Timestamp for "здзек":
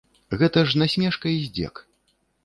1.43-1.75